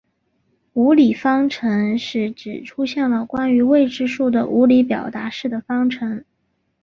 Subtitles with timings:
[0.73, 6.25] 无理方程是指出现了关于未知数的无理表达式的方程。